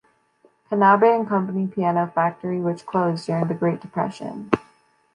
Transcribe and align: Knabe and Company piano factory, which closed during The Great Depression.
Knabe 0.71 1.15
and 1.15 1.29
Company 1.29 1.67
piano 1.67 2.07
factory, 2.07 2.59
which 2.59 2.87
closed 2.87 3.27
during 3.27 3.47
The 3.47 3.53
Great 3.53 3.81
Depression. 3.81 4.49